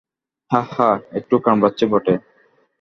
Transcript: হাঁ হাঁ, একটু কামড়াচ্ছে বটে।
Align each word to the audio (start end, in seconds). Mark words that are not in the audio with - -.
হাঁ 0.51 0.65
হাঁ, 0.71 0.95
একটু 1.11 1.35
কামড়াচ্ছে 1.39 1.85
বটে। 1.85 2.13